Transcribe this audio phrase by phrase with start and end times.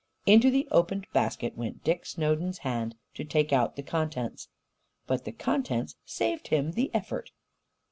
[0.25, 4.47] Into the opened basket went Dick Snowden's hand, to take out the contents.
[5.05, 7.29] But the contents saved him the effort.